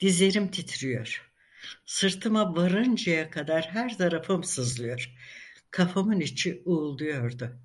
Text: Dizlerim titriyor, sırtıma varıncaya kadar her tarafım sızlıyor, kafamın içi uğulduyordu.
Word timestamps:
Dizlerim 0.00 0.50
titriyor, 0.50 1.32
sırtıma 1.86 2.56
varıncaya 2.56 3.30
kadar 3.30 3.70
her 3.70 3.98
tarafım 3.98 4.44
sızlıyor, 4.44 5.12
kafamın 5.70 6.20
içi 6.20 6.62
uğulduyordu. 6.64 7.60